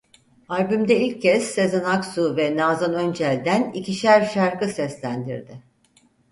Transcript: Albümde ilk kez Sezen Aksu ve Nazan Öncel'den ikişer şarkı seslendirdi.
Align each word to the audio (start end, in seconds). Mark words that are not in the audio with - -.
Albümde 0.49 0.99
ilk 0.99 1.21
kez 1.21 1.43
Sezen 1.43 1.83
Aksu 1.83 2.37
ve 2.37 2.57
Nazan 2.57 2.93
Öncel'den 2.93 3.71
ikişer 3.73 4.21
şarkı 4.25 4.67
seslendirdi. 4.67 5.63